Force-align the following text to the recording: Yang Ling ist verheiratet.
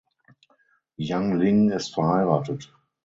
Yang 0.97 1.37
Ling 1.37 1.69
ist 1.69 1.93
verheiratet. 1.93 2.73